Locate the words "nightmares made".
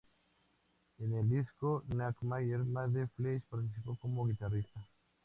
1.95-3.05